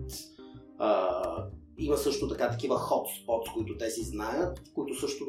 има 1.80 1.96
също 1.96 2.28
така 2.28 2.50
такива 2.50 2.76
хотспот, 2.76 3.48
които 3.54 3.76
те 3.76 3.90
си 3.90 4.04
знаят, 4.04 4.62
които 4.74 4.94
също 4.94 5.26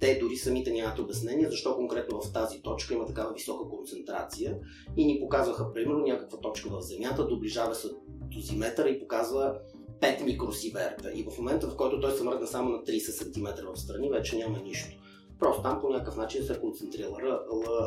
те 0.00 0.18
дори 0.18 0.36
самите 0.36 0.72
нямат 0.72 0.98
обяснение 0.98 1.50
защо 1.50 1.76
конкретно 1.76 2.20
в 2.20 2.32
тази 2.32 2.62
точка 2.62 2.94
има 2.94 3.06
такава 3.06 3.32
висока 3.32 3.76
концентрация 3.76 4.58
и 4.96 5.04
ни 5.04 5.20
показваха 5.20 5.72
примерно 5.72 6.06
някаква 6.06 6.38
точка 6.40 6.68
в 6.70 6.82
Земята, 6.82 7.26
доближава 7.26 7.74
се 7.74 7.88
до 8.22 8.40
зиметъра 8.40 8.88
и 8.88 9.00
показва 9.00 9.58
5 10.00 10.24
микросиверта. 10.24 11.12
И 11.14 11.22
в 11.22 11.38
момента, 11.38 11.70
в 11.70 11.76
който 11.76 12.00
той 12.00 12.12
се 12.12 12.24
мръдна 12.24 12.46
само 12.46 12.70
на 12.70 12.78
30 12.78 12.98
см 12.98 13.46
в 13.74 13.80
страни, 13.80 14.10
вече 14.10 14.38
няма 14.38 14.58
нищо. 14.58 14.99
Просто 15.40 15.62
там 15.62 15.80
по 15.80 15.88
някакъв 15.88 16.16
начин 16.16 16.44
се 16.44 16.60
концентрира 16.60 17.08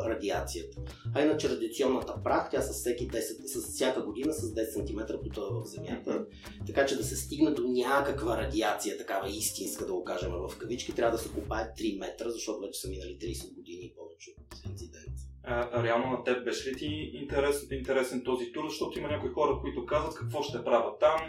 радиацията. 0.06 0.80
А 1.14 1.22
иначе 1.22 1.48
радиационната 1.48 2.22
прах, 2.24 2.50
тя 2.50 2.60
с, 2.60 2.72
всеки 2.72 3.08
10, 3.08 3.20
с 3.46 3.74
всяка 3.74 4.02
година 4.02 4.32
с 4.32 4.54
10 4.54 4.86
см 4.86 5.22
потъва 5.22 5.60
в 5.60 5.66
Земята. 5.66 6.26
Така 6.66 6.86
че 6.86 6.96
да 6.96 7.04
се 7.04 7.16
стигне 7.16 7.50
до 7.50 7.62
някаква 7.68 8.38
радиация, 8.42 8.98
такава 8.98 9.28
истинска, 9.28 9.86
да 9.86 9.92
го 9.92 10.04
кажем 10.04 10.32
в 10.32 10.58
кавички, 10.58 10.94
трябва 10.94 11.16
да 11.16 11.22
се 11.22 11.28
копае 11.28 11.72
3 11.78 11.98
метра, 11.98 12.30
защото 12.30 12.60
вече 12.60 12.80
са 12.80 12.88
минали 12.88 13.18
30 13.18 13.54
години 13.54 13.84
и 13.84 13.94
повече 13.94 14.30
от 14.38 14.70
инцидент. 14.70 15.14
А, 15.42 15.82
реално 15.82 16.10
на 16.10 16.24
теб 16.24 16.44
беше 16.44 16.70
ли 16.70 16.76
ти 16.76 17.10
интересен, 17.14 17.68
интересен 17.70 18.24
този 18.24 18.52
тур, 18.52 18.64
защото 18.68 18.98
има 18.98 19.08
някои 19.08 19.30
хора, 19.30 19.58
които 19.60 19.86
казват 19.86 20.14
какво 20.14 20.42
ще 20.42 20.64
правят 20.64 21.00
там, 21.00 21.20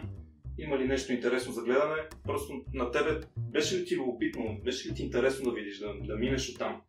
има 0.58 0.78
ли 0.78 0.88
нещо 0.88 1.14
интересно 1.14 1.54
за 1.54 1.62
гледане. 1.62 2.10
Просто 2.24 2.54
на 2.74 2.92
тебе 2.92 3.22
беше 3.38 3.78
ли 3.78 3.86
ти 3.86 3.96
любопитно, 3.96 4.60
беше 4.64 4.90
ли 4.90 4.94
ти 4.94 5.04
интересно 5.04 5.50
да 5.50 5.56
видиш, 5.56 5.80
да, 5.80 5.94
да 6.08 6.16
минеш 6.16 6.50
от 6.50 6.58
там? 6.58 6.82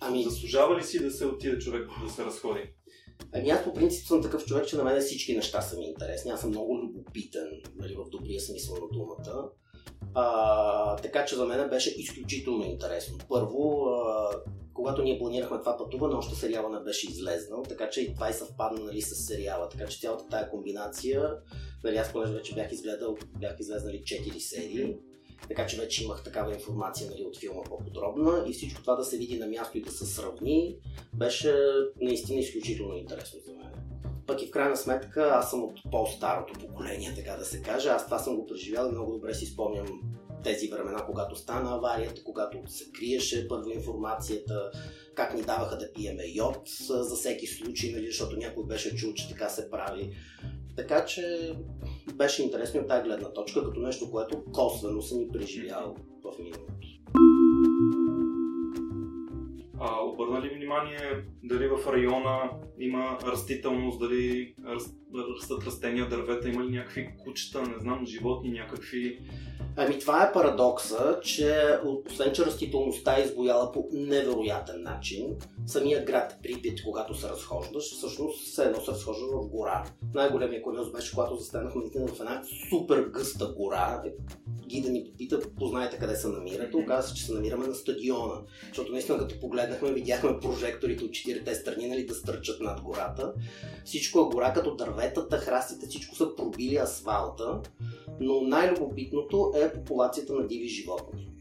Ами... 0.00 0.22
Заслужава 0.22 0.78
ли 0.78 0.82
си 0.82 1.02
да 1.02 1.10
се 1.10 1.26
отиде 1.26 1.58
човек 1.58 1.88
да 2.04 2.10
се 2.10 2.24
разходи? 2.24 2.60
Ами 3.32 3.50
аз 3.50 3.64
по 3.64 3.74
принцип 3.74 4.06
съм 4.06 4.22
такъв 4.22 4.44
човек, 4.44 4.66
че 4.66 4.76
на 4.76 4.84
мен 4.84 5.00
всички 5.00 5.36
неща 5.36 5.60
са 5.60 5.78
ми 5.78 5.84
интересни. 5.84 6.30
Аз 6.30 6.40
съм 6.40 6.50
много 6.50 6.78
любопитен, 6.78 7.62
нали, 7.76 7.94
в 7.94 8.10
добрия 8.10 8.40
смисъл 8.40 8.74
на 8.74 8.98
думата. 8.98 9.50
А, 10.14 10.96
така 10.96 11.24
че 11.24 11.36
за 11.36 11.44
мен 11.44 11.68
беше 11.70 11.90
изключително 12.00 12.64
интересно. 12.64 13.18
Първо, 13.28 13.86
а, 13.86 14.30
когато 14.74 15.02
ние 15.02 15.18
планирахме 15.18 15.58
това 15.58 15.76
пътуване, 15.76 16.14
още 16.14 16.34
сериала 16.34 16.78
не 16.78 16.84
беше 16.84 17.10
излезнал, 17.10 17.62
така 17.62 17.90
че 17.90 18.00
и 18.00 18.14
това 18.14 18.30
и 18.30 18.32
съвпадна 18.32 18.84
нали, 18.84 19.02
с 19.02 19.14
сериала. 19.14 19.68
Така 19.68 19.86
че 19.86 20.00
цялата 20.00 20.28
тая 20.28 20.50
комбинация, 20.50 21.30
нали, 21.84 21.96
аз 21.96 22.12
понеже 22.12 22.32
вече 22.32 22.54
бях 22.54 22.72
изгледал, 22.72 23.16
бях 23.40 23.60
излезнали 23.60 24.02
4 24.02 24.38
серии, 24.38 24.96
така 25.48 25.66
че 25.66 25.76
вече 25.76 26.04
имах 26.04 26.24
такава 26.24 26.54
информация 26.54 27.10
нали, 27.10 27.24
от 27.24 27.38
филма 27.38 27.62
по-подробна 27.62 28.44
и 28.48 28.52
всичко 28.52 28.80
това 28.80 28.96
да 28.96 29.04
се 29.04 29.18
види 29.18 29.38
на 29.38 29.46
място 29.46 29.78
и 29.78 29.82
да 29.82 29.90
се 29.90 30.06
сравни, 30.06 30.76
беше 31.14 31.54
наистина 32.00 32.40
изключително 32.40 32.96
интересно 32.96 33.40
за 33.46 33.52
мен. 33.52 33.72
Пък 34.26 34.42
и 34.42 34.46
в 34.46 34.50
крайна 34.50 34.76
сметка 34.76 35.30
аз 35.34 35.50
съм 35.50 35.64
от 35.64 35.78
по-старото 35.90 36.54
поколение, 36.58 37.14
така 37.16 37.36
да 37.36 37.44
се 37.44 37.62
каже. 37.62 37.88
Аз 37.88 38.04
това 38.04 38.18
съм 38.18 38.36
го 38.36 38.46
преживял 38.46 38.88
и 38.88 38.92
много 38.92 39.12
добре 39.12 39.34
си 39.34 39.46
спомням 39.46 39.86
тези 40.44 40.68
времена, 40.68 41.06
когато 41.06 41.36
стана 41.36 41.74
аварията, 41.74 42.24
когато 42.24 42.58
се 42.66 42.92
криеше 42.92 43.48
първо 43.48 43.70
информацията, 43.70 44.70
как 45.14 45.34
ни 45.34 45.42
даваха 45.42 45.78
да 45.78 45.92
пиеме 45.92 46.24
йод 46.34 46.68
за 46.88 47.16
всеки 47.16 47.46
случай, 47.46 47.92
нали, 47.92 48.06
защото 48.06 48.36
някой 48.36 48.64
беше 48.64 48.96
чул, 48.96 49.12
че 49.14 49.28
така 49.28 49.48
се 49.48 49.70
прави. 49.70 50.16
Така 50.76 51.04
че 51.04 51.52
беше 52.14 52.42
интересно 52.42 52.80
от 52.80 52.88
тази 52.88 53.04
гледна 53.04 53.32
точка, 53.32 53.64
като 53.64 53.80
нещо, 53.80 54.10
което 54.10 54.44
косвено 54.52 55.02
съм 55.02 55.20
и 55.20 55.28
преживял 55.28 55.96
в 56.24 56.38
миналото. 56.38 56.85
А, 60.18 60.22
обърна 60.22 60.42
ли 60.42 60.54
внимание 60.54 61.24
дали 61.44 61.68
в 61.68 61.92
района 61.92 62.50
има 62.78 63.18
растителност, 63.26 64.00
дали 64.00 64.54
растат 65.14 65.66
растения, 65.66 66.08
дървета, 66.08 66.48
има 66.48 66.64
ли 66.64 66.70
някакви 66.70 67.08
кучета, 67.24 67.62
не 67.62 67.78
знам, 67.78 68.06
животни, 68.06 68.50
някакви 68.50 69.18
Ами 69.78 69.98
това 69.98 70.24
е 70.24 70.32
парадокса, 70.32 71.20
че 71.22 71.78
освен, 72.06 72.32
че 72.32 72.46
растителността 72.46 73.16
е 73.16 73.22
избояла 73.22 73.72
по 73.72 73.88
невероятен 73.92 74.82
начин, 74.82 75.36
самия 75.66 76.04
град 76.04 76.38
Припит, 76.42 76.84
когато 76.84 77.14
се 77.14 77.28
разхождаш, 77.28 77.84
всъщност 77.84 78.46
все 78.46 78.64
едно 78.64 78.80
се 78.80 78.90
разхождаш 78.90 79.28
в 79.32 79.48
гора. 79.48 79.84
Най-големия 80.14 80.62
курьоз 80.62 80.92
беше, 80.92 81.14
когато 81.14 81.36
застанахме 81.36 81.82
в 81.94 82.20
една 82.20 82.42
супер 82.70 83.02
гъста 83.02 83.54
гора. 83.56 84.02
Гида 84.66 84.88
ни 84.88 85.04
попита, 85.04 85.40
познаете 85.58 85.98
къде 85.98 86.16
се 86.16 86.28
намирате. 86.28 86.76
Оказва 86.76 87.08
се, 87.08 87.14
че 87.14 87.24
се 87.24 87.32
намираме 87.32 87.66
на 87.66 87.74
стадиона. 87.74 88.42
Защото 88.68 88.92
наистина 88.92 89.18
като 89.18 89.40
погледнахме, 89.40 89.92
видяхме 89.92 90.40
прожекторите 90.40 91.04
от 91.04 91.12
четирите 91.12 91.54
страни 91.54 91.88
нали, 91.88 92.06
да 92.06 92.14
стърчат 92.14 92.60
над 92.60 92.80
гората. 92.80 93.32
Всичко 93.84 94.20
е 94.20 94.34
гора, 94.34 94.52
като 94.52 94.76
дърветата, 94.76 95.38
храстите, 95.38 95.86
всичко 95.86 96.14
са 96.14 96.36
пробили 96.36 96.76
асфалта. 96.76 97.60
Но 98.20 98.40
най-любопитното 98.40 99.52
е 99.56 99.72
популацията 99.72 100.34
на 100.34 100.46
диви 100.46 100.68
животни. 100.68 101.35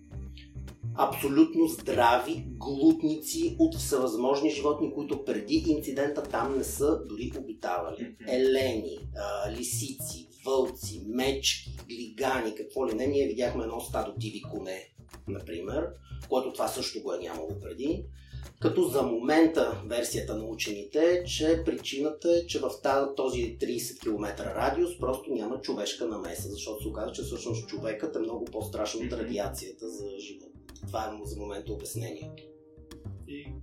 Абсолютно 0.98 1.68
здрави 1.68 2.46
глутници 2.48 3.56
от 3.60 3.78
всевъзможни 3.78 4.50
животни, 4.50 4.94
които 4.94 5.26
преди 5.26 5.64
инцидента 5.68 6.24
там 6.24 6.58
не 6.58 6.64
са 6.64 7.06
дори 7.06 7.32
обитавали. 7.40 8.16
Елени, 8.28 8.98
лисици, 9.50 10.30
вълци, 10.46 11.04
мечки, 11.08 11.78
глигани, 11.88 12.56
какво 12.56 12.88
ли 12.88 12.94
не. 12.94 13.08
Ние 13.08 13.28
видяхме 13.28 13.64
едно 13.64 13.80
стадо 13.82 14.14
диви 14.18 14.42
коне, 14.42 14.90
например, 15.28 15.88
което 16.30 16.54
това 16.54 16.68
също 16.68 17.02
го 17.02 17.14
е 17.14 17.20
нямало 17.20 17.60
преди. 17.62 18.06
Като 18.60 18.84
за 18.84 19.04
момента 19.04 19.82
версията 19.86 20.36
на 20.36 20.46
учените 20.46 21.00
е, 21.00 21.24
че 21.24 21.64
причината 21.66 22.32
е, 22.32 22.48
че 22.48 22.60
в 22.60 22.70
този 23.16 23.58
30 23.58 24.00
км 24.00 24.46
радиус 24.56 25.00
просто 25.00 25.34
няма 25.34 25.62
човешка 25.62 26.08
намеса, 26.08 26.50
защото 26.50 26.84
се 26.84 26.90
оказва, 26.90 27.12
че 27.12 27.24
всъщност 27.24 27.68
човекът 27.68 28.16
е 28.16 28.20
много 28.20 28.46
по-страшен 28.46 29.08
от 29.08 29.14
радиацията 29.14 29.90
за 29.90 30.06
живота. 30.20 30.55
Това 30.88 31.06
е 31.06 31.26
за 31.26 31.40
момента 31.40 31.74
обяснението. 31.74 32.44
И 33.28 33.54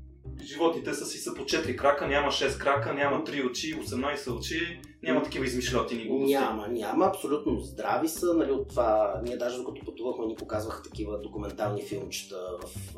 животите 0.42 0.94
са 0.94 1.06
си 1.06 1.18
са 1.18 1.34
по 1.34 1.42
4 1.42 1.76
крака, 1.76 2.06
няма 2.06 2.28
6 2.28 2.58
крака, 2.58 2.94
няма 2.94 3.24
3 3.24 3.50
очи, 3.50 3.80
18 3.80 4.38
очи, 4.38 4.80
няма 5.02 5.22
такива 5.22 5.44
измишлетини 5.44 6.04
глупости. 6.06 6.34
Няма, 6.34 6.68
няма, 6.68 7.04
абсолютно 7.04 7.60
здрави 7.60 8.08
са. 8.08 8.34
Нали, 8.34 8.50
от 8.50 8.68
това, 8.68 9.20
ние 9.24 9.36
даже 9.36 9.58
докато 9.58 9.84
пътувахме, 9.84 10.26
ни 10.26 10.34
показваха 10.34 10.82
такива 10.82 11.20
документални 11.20 11.82
филмчета 11.82 12.36
в 12.62 12.96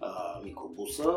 а, 0.00 0.40
микробуса, 0.44 1.16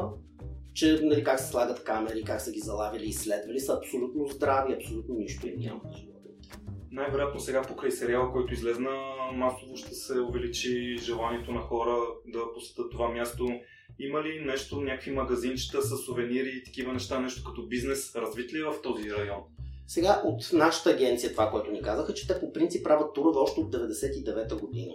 че 0.74 1.00
нали, 1.04 1.24
как 1.24 1.40
се 1.40 1.48
слагат 1.48 1.84
камери, 1.84 2.24
как 2.24 2.42
са 2.42 2.52
ги 2.52 2.60
залавили 2.60 3.06
изследвали, 3.06 3.60
са 3.60 3.74
абсолютно 3.74 4.28
здрави, 4.28 4.74
абсолютно 4.74 5.16
нищо 5.16 5.48
им 5.48 5.60
няма. 5.60 5.82
Най-вероятно 6.96 7.40
сега 7.40 7.62
покрай 7.62 7.92
сериала, 7.92 8.32
който 8.32 8.54
излезна, 8.54 8.90
масово 9.34 9.78
ще 9.78 9.96
се 9.96 10.20
увеличи 10.20 10.98
желанието 10.98 11.52
на 11.52 11.62
хора 11.62 11.98
да 12.26 12.54
посетят 12.54 12.92
това 12.92 13.10
място. 13.10 13.50
Има 14.00 14.24
ли 14.24 14.46
нещо, 14.46 14.82
някакви 14.82 15.12
магазинчета 15.12 15.82
с 15.82 15.98
сувенири 15.98 16.50
и 16.50 16.64
такива 16.64 16.94
неща, 16.94 17.20
нещо 17.20 17.44
като 17.44 17.68
бизнес, 17.68 18.16
развит 18.16 18.54
ли 18.54 18.60
е 18.60 18.64
в 18.64 18.82
този 18.84 19.12
район? 19.12 19.40
Сега 19.88 20.22
от 20.26 20.54
нашата 20.54 20.90
агенция 20.90 21.32
това, 21.32 21.52
което 21.52 21.72
ни 21.72 21.82
казаха, 21.82 22.14
че 22.14 22.28
те 22.28 22.40
по 22.40 22.54
принцип 22.54 22.84
правят 22.84 23.14
турове 23.14 23.40
още 23.40 23.60
от 23.60 23.76
99-та 23.76 24.56
година, 24.56 24.94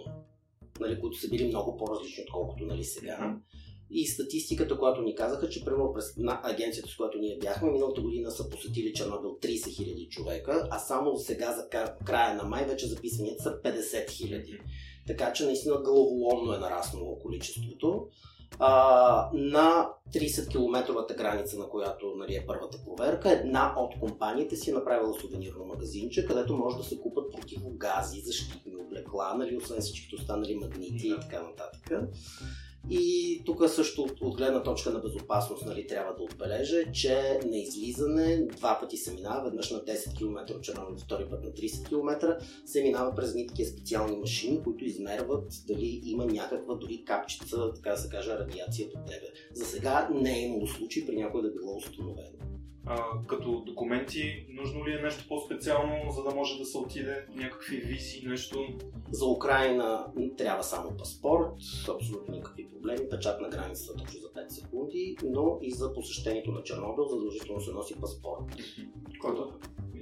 нали, 0.79 0.99
които 0.99 1.17
са 1.17 1.29
били 1.29 1.47
много 1.47 1.77
по-различни, 1.77 2.23
отколкото 2.23 2.65
нали, 2.65 2.83
сега. 2.83 3.17
Mm-hmm. 3.17 3.37
И 3.93 4.07
статистиката, 4.07 4.77
която 4.77 5.01
ни 5.01 5.15
казаха, 5.15 5.49
че 5.49 5.65
примерно 5.65 5.93
през 5.93 6.17
на 6.17 6.41
агенцията, 6.43 6.89
с 6.89 6.95
която 6.95 7.17
ние 7.17 7.37
бяхме, 7.41 7.71
миналата 7.71 8.01
година 8.01 8.31
са 8.31 8.49
посетили 8.49 8.93
Чернобил 8.93 9.29
30 9.29 9.47
000 9.47 10.09
човека, 10.09 10.67
а 10.71 10.79
само 10.79 11.17
сега 11.17 11.53
за 11.53 11.89
края 12.05 12.35
на 12.35 12.43
май 12.43 12.65
вече 12.65 12.87
записаните 12.87 13.43
са 13.43 13.49
50 13.49 14.07
000. 14.07 14.59
Така 15.07 15.33
че 15.33 15.45
наистина 15.45 15.81
главоломно 15.81 16.53
е 16.53 16.57
нараснало 16.57 17.19
количеството 17.19 18.07
а, 18.59 19.29
на 19.33 19.89
30-километровата 20.13 21.17
граница, 21.17 21.59
на 21.59 21.69
която 21.69 22.13
нали, 22.15 22.35
е 22.35 22.45
първата 22.47 22.77
проверка, 22.85 23.31
една 23.31 23.73
от 23.77 23.99
компаниите 23.99 24.55
си 24.55 24.69
е 24.69 24.73
направила 24.73 25.19
сувенирно 25.19 25.65
магазинче, 25.65 26.25
където 26.25 26.57
може 26.57 26.77
да 26.77 26.83
се 26.83 26.99
купат 26.99 27.31
противогази, 27.31 28.21
защитни 28.21 28.75
облекла, 28.75 29.33
нали, 29.37 29.57
освен 29.57 29.81
всичките 29.81 30.15
останали 30.15 30.55
магнити 30.55 31.07
и 31.07 31.19
така 31.21 31.41
нататък. 31.41 32.09
И 32.89 33.41
тук 33.45 33.69
също 33.69 34.07
от 34.21 34.37
гледна 34.37 34.63
точка 34.63 34.89
на 34.89 34.99
безопасност 34.99 35.65
нали, 35.65 35.87
трябва 35.87 36.15
да 36.15 36.23
отбележа, 36.23 36.91
че 36.91 37.39
на 37.45 37.57
излизане 37.57 38.47
два 38.47 38.79
пъти 38.81 38.97
се 38.97 39.13
минава, 39.13 39.43
веднъж 39.43 39.71
на 39.71 39.77
10 39.77 40.17
км 40.17 40.53
от 40.55 40.63
Чернобил, 40.63 40.97
втори 40.97 41.25
път 41.29 41.43
на 41.43 41.49
30 41.49 41.87
км, 41.87 42.37
се 42.65 42.83
минава 42.83 43.15
през 43.15 43.35
ни 43.35 43.47
такива 43.47 43.69
специални 43.69 44.17
машини, 44.17 44.63
които 44.63 44.85
измерват 44.85 45.53
дали 45.67 46.01
има 46.05 46.25
някаква 46.25 46.75
дори 46.75 47.03
капчица, 47.05 47.73
така 47.75 47.89
да 47.89 47.97
се 47.97 48.09
каже, 48.09 48.37
радиация 48.37 48.87
до 48.87 48.95
тебе. 49.07 49.27
За 49.53 49.65
сега 49.65 50.09
не 50.13 50.39
е 50.39 50.41
имало 50.41 50.67
случай 50.67 51.05
при 51.05 51.15
някой 51.15 51.41
да 51.41 51.51
било 51.51 51.77
установено 51.77 52.60
а, 52.85 53.03
като 53.27 53.63
документи, 53.65 54.45
нужно 54.49 54.87
ли 54.87 54.93
е 54.93 55.01
нещо 55.01 55.25
по-специално, 55.29 56.11
за 56.11 56.23
да 56.23 56.35
може 56.35 56.57
да 56.57 56.65
се 56.65 56.77
отиде 56.77 57.25
някакви 57.35 57.77
визи, 57.77 58.27
нещо? 58.27 58.67
За 59.11 59.25
Украина 59.25 60.05
трябва 60.37 60.63
само 60.63 60.97
паспорт, 60.97 61.53
абсолютно 61.89 62.35
никакви 62.35 62.69
проблеми, 62.69 63.09
печат 63.09 63.41
на 63.41 63.49
границата 63.49 63.97
точно 63.97 64.19
за 64.19 64.27
5 64.27 64.47
секунди, 64.47 65.15
но 65.23 65.59
и 65.61 65.71
за 65.71 65.93
посещението 65.93 66.51
на 66.51 66.63
Чернобил 66.63 67.05
задължително 67.05 67.61
се 67.61 67.71
носи 67.71 68.01
паспорт. 68.01 68.43
Който 69.21 69.53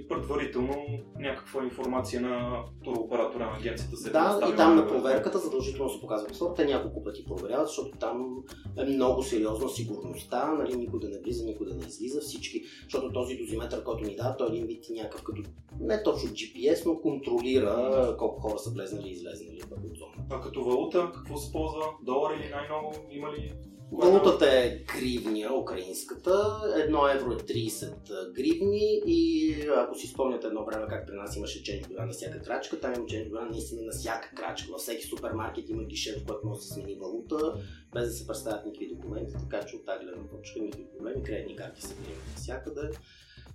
предварително 0.10 0.76
някаква 1.20 1.64
информация 1.64 2.22
на 2.22 2.64
туроператора 2.84 3.46
на 3.46 3.58
агенцията 3.58 3.98
се 3.98 4.12
Да, 4.12 4.50
и 4.54 4.56
там 4.56 4.76
на 4.76 4.88
проверката 4.88 5.38
задължително 5.38 5.90
се 5.90 6.02
показва 6.02 6.28
паспорт. 6.28 6.56
Те 6.56 6.66
няколко 6.66 7.04
пъти 7.04 7.26
проверяват, 7.26 7.68
защото 7.68 7.98
там 7.98 8.44
е 8.78 8.84
много 8.84 9.24
сериозна 9.24 9.70
сигурността, 9.70 10.54
нали, 10.54 10.76
никой 10.76 11.00
да 11.00 11.10
не 11.10 11.20
влиза, 11.20 11.46
никой 11.46 11.68
да 11.68 11.76
не 11.76 11.86
излиза, 11.86 12.22
всички, 12.22 12.62
защото 12.84 13.14
този 13.14 13.36
дозиметър, 13.36 13.84
който 13.84 14.04
ни 14.04 14.16
дава, 14.16 14.38
той 14.38 14.48
е 14.48 14.50
един 14.50 14.68
вид 14.68 14.86
някакъв 14.90 15.24
като 15.24 15.42
не 15.80 16.04
точно 16.04 16.30
GPS, 16.30 16.86
но 16.86 17.02
контролира 17.02 18.16
колко 18.20 18.42
хора 18.42 18.60
са 18.60 18.70
влезнали 18.70 19.08
и 19.08 19.12
излезнали 19.12 19.62
в 19.72 19.98
зоната. 19.98 20.20
А 20.32 20.42
като 20.42 20.64
валута, 20.64 21.12
какво 21.16 21.38
се 21.38 21.52
ползва? 21.52 21.84
Долар 22.04 22.32
или 22.36 22.50
най-много? 22.50 22.94
Има 23.12 23.32
ли 23.32 23.54
Валутата 23.92 24.46
е 24.46 24.78
гривния, 24.78 25.54
украинската. 25.54 26.62
Едно 26.76 27.08
евро 27.08 27.32
е 27.32 27.36
30 27.36 28.34
гривни 28.34 29.02
и 29.06 29.56
ако 29.78 29.96
си 29.96 30.08
спомняте 30.08 30.48
едно 30.48 30.66
време 30.66 30.86
как 30.90 31.08
при 31.08 31.16
нас 31.16 31.36
имаше 31.36 31.64
ченджбюра 31.64 32.06
на 32.06 32.12
всяка 32.12 32.42
крачка, 32.42 32.80
там 32.80 32.94
има 32.94 33.06
ченджбюра 33.06 33.48
наистина 33.52 33.82
на 33.82 33.92
всяка 33.92 34.36
крачка. 34.36 34.72
Във 34.72 34.82
всеки 34.82 35.08
супермаркет 35.08 35.70
има 35.70 35.84
гише, 35.84 36.20
в 36.20 36.26
който 36.28 36.48
може 36.48 36.60
да 36.60 36.66
се 36.66 36.74
смени 36.74 36.96
валута, 36.96 37.54
без 37.94 38.08
да 38.08 38.14
се 38.14 38.28
представят 38.28 38.66
никакви 38.66 38.96
документи, 38.96 39.34
така 39.40 39.66
че 39.66 39.76
от 39.76 39.86
тази 39.86 40.06
гледна 40.06 40.28
точка 40.28 40.60
никакви 40.60 40.88
проблеми, 40.98 41.24
кредитни 41.24 41.56
карти 41.56 41.82
се 41.82 41.96
приемат 41.96 42.28
навсякъде. 42.28 42.90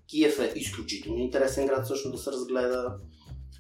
Киев 0.06 0.38
е 0.40 0.52
изключително 0.58 1.18
интересен 1.18 1.66
град 1.66 1.86
също 1.86 2.12
да 2.12 2.18
се 2.18 2.30
разгледа. 2.30 2.96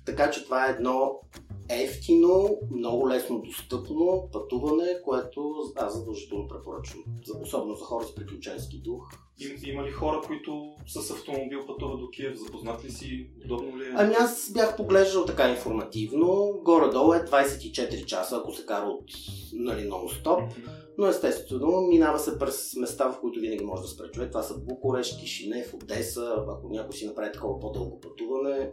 Така 0.06 0.30
че 0.30 0.44
това 0.44 0.66
е 0.66 0.70
едно 0.70 1.20
ефтино, 1.68 2.58
много 2.70 3.08
лесно 3.08 3.42
достъпно 3.42 4.28
пътуване, 4.32 5.00
което 5.04 5.54
аз 5.76 5.98
задължително 5.98 6.48
препоръчвам. 6.48 7.04
Особено 7.42 7.74
за 7.74 7.84
хора 7.84 8.04
с 8.04 8.14
приключенски 8.14 8.78
дух. 8.78 9.08
И, 9.40 9.70
има 9.70 9.84
ли 9.84 9.90
хора, 9.90 10.20
които 10.26 10.74
с 10.86 11.10
автомобил 11.10 11.66
пътуват 11.66 12.00
до 12.00 12.10
Киев? 12.10 12.38
Запознат 12.38 12.84
ли 12.84 12.90
си? 12.90 13.30
Удобно 13.44 13.78
ли 13.78 13.84
е? 13.84 13.92
Ами 13.96 14.14
аз 14.18 14.52
бях 14.52 14.76
поглеждал 14.76 15.24
така 15.24 15.50
информативно. 15.50 16.60
Горе-долу 16.64 17.14
е 17.14 17.18
24 17.18 18.04
часа, 18.04 18.36
ако 18.36 18.52
се 18.52 18.66
кара 18.66 18.86
от 18.86 19.10
нали, 19.52 19.88
нон-стоп. 19.88 20.48
Но 20.98 21.06
естествено, 21.06 21.80
минава 21.80 22.18
се 22.18 22.38
през 22.38 22.76
места, 22.76 23.08
в 23.12 23.20
които 23.20 23.40
винаги 23.40 23.64
може 23.64 23.82
да 23.82 23.88
спре 23.88 24.10
човек. 24.10 24.30
Това 24.30 24.42
са 24.42 24.58
Букурещ, 24.58 25.20
Кишинев, 25.20 25.74
Одеса. 25.74 26.44
Ако 26.48 26.68
някой 26.68 26.92
си 26.92 27.06
направи 27.06 27.32
такова 27.32 27.60
по-дълго 27.60 28.00
пътуване, 28.00 28.70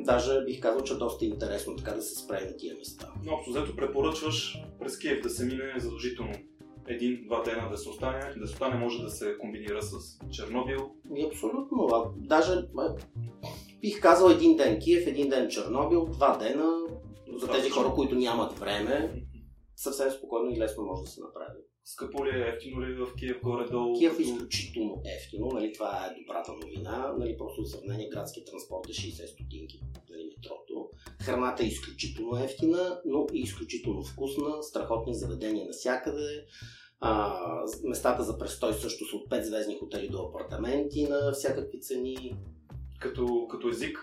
Даже 0.00 0.44
бих 0.44 0.60
казал, 0.60 0.80
че 0.80 0.92
е 0.92 0.96
доста 0.96 1.24
интересно 1.24 1.76
така 1.76 1.92
да 1.92 2.02
се 2.02 2.14
справи 2.14 2.44
на 2.44 2.56
тия 2.56 2.74
места. 2.76 3.12
Но 3.24 3.32
общо 3.32 3.50
взето 3.50 3.76
препоръчваш 3.76 4.62
през 4.78 4.98
Киев 4.98 5.22
да 5.22 5.30
се 5.30 5.44
мине 5.44 5.74
задължително 5.78 6.32
един-два 6.88 7.42
дена 7.42 7.68
да 7.70 7.78
се 7.78 7.88
остане, 7.88 8.34
да 8.36 8.46
се 8.46 8.52
остане 8.52 8.78
може 8.78 9.02
да 9.02 9.10
се 9.10 9.38
комбинира 9.38 9.82
с 9.82 10.18
Чернобил. 10.30 10.90
И 11.16 11.26
абсолютно. 11.26 11.88
А, 11.92 12.10
даже 12.16 12.68
бих 13.80 14.00
казал 14.00 14.30
един 14.30 14.56
ден 14.56 14.78
Киев, 14.78 15.06
един 15.06 15.28
ден 15.28 15.48
Чернобил, 15.48 16.06
два 16.06 16.36
дена 16.36 16.86
за 17.36 17.48
тези 17.48 17.70
хора, 17.70 17.92
които 17.94 18.14
нямат 18.14 18.58
време, 18.58 19.22
съвсем 19.76 20.10
спокойно 20.10 20.50
и 20.50 20.58
лесно 20.58 20.84
може 20.84 21.02
да 21.02 21.08
се 21.08 21.20
направи. 21.20 21.58
Скъпо 21.92 22.26
ли 22.26 22.30
е, 22.30 22.48
ефтино 22.48 22.82
ли 22.82 22.92
е 22.92 22.94
в 22.94 23.14
Киев 23.18 23.40
горе-долу? 23.42 23.98
Киев 23.98 24.18
е 24.18 24.22
изключително 24.22 25.02
ефтино, 25.16 25.46
нали, 25.46 25.72
това 25.72 26.06
е 26.06 26.20
добрата 26.20 26.52
новина. 26.52 27.14
Нали, 27.18 27.36
просто 27.38 27.62
за 27.62 27.70
сравнение 27.70 28.08
градски 28.08 28.44
транспорт 28.44 28.88
е 28.88 28.92
60 28.92 29.26
стотинки, 29.26 29.80
нали, 30.10 30.30
метрото. 30.36 30.90
Храната 31.22 31.62
е 31.62 31.66
изключително 31.66 32.44
ефтина, 32.44 33.00
но 33.04 33.26
и 33.32 33.40
изключително 33.40 34.02
вкусна, 34.02 34.62
страхотни 34.62 35.14
заведения 35.14 35.66
навсякъде. 35.66 36.44
А, 37.00 37.40
местата 37.84 38.22
за 38.22 38.38
престой 38.38 38.74
също 38.74 39.04
са 39.04 39.16
от 39.16 39.30
5 39.30 39.42
звездни 39.42 39.78
хотели 39.78 40.08
до 40.08 40.18
апартаменти 40.18 41.02
на 41.08 41.32
всякакви 41.32 41.80
цени. 41.80 42.36
Като, 43.00 43.46
като 43.50 43.68
език? 43.68 43.98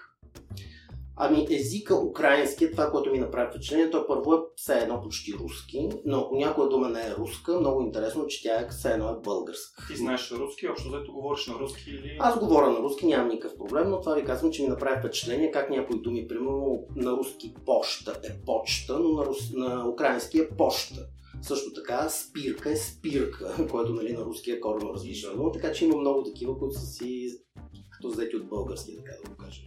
Ами 1.17 1.47
езика 1.51 1.95
украински, 1.95 2.71
това, 2.71 2.91
което 2.91 3.11
ми 3.11 3.19
направи 3.19 3.49
впечатление, 3.49 3.89
то 3.89 4.07
първо 4.07 4.33
е 4.33 4.37
все 4.55 4.73
едно 4.73 5.01
почти 5.01 5.33
руски, 5.33 5.89
но 6.05 6.19
ако 6.19 6.35
някоя 6.35 6.69
дума 6.69 6.89
не 6.89 7.01
е 7.01 7.15
руска, 7.15 7.59
много 7.59 7.81
интересно, 7.81 8.27
че 8.27 8.43
тя 8.43 8.59
е 8.59 8.67
все 8.69 8.91
едно 8.91 9.09
е 9.09 9.21
българска. 9.23 9.87
Ти 9.87 9.97
знаеш 9.97 10.31
руски, 10.31 10.67
общо 10.67 10.89
взето 10.89 11.13
говориш 11.13 11.47
на 11.47 11.53
руски 11.53 11.89
или... 11.89 12.17
Аз 12.19 12.39
говоря 12.39 12.69
на 12.69 12.79
руски, 12.79 13.05
нямам 13.05 13.27
никакъв 13.27 13.57
проблем, 13.57 13.89
но 13.89 13.99
това 13.99 14.15
ви 14.15 14.25
казвам, 14.25 14.51
че 14.51 14.61
ми 14.61 14.67
направи 14.67 14.99
впечатление 14.99 15.51
как 15.51 15.69
някои 15.69 16.01
думи, 16.01 16.27
примерно 16.27 16.83
на 16.95 17.11
руски 17.11 17.53
поща 17.65 18.19
е 18.23 18.45
почта, 18.45 18.99
но 18.99 19.09
на, 19.09 19.25
рус... 19.25 19.51
на 19.53 19.89
украински 19.89 20.39
е 20.39 20.49
поща. 20.49 21.07
Също 21.41 21.73
така 21.73 22.09
спирка 22.09 22.71
е 22.71 22.75
спирка, 22.75 23.67
което 23.71 23.93
нали, 23.93 24.13
на 24.13 24.25
руски 24.25 24.51
е 24.51 24.59
коренно 24.59 24.93
различно. 24.93 25.51
Така 25.51 25.71
че 25.71 25.85
има 25.85 25.97
много 25.97 26.23
такива, 26.23 26.57
които 26.59 26.79
са 26.79 26.85
си 26.85 27.29
като 27.91 28.09
взети 28.09 28.35
от 28.35 28.49
български, 28.49 28.95
така 28.97 29.11
да 29.23 29.29
го 29.29 29.37
кажем. 29.37 29.65